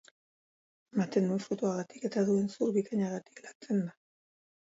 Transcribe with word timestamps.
Ematen 0.95 1.27
duen 1.31 1.43
fruituagatik 1.43 2.07
eta 2.09 2.23
duen 2.29 2.49
zur 2.55 2.73
bikainagatik 2.79 3.45
lantzen 3.47 3.85
da. 3.87 3.93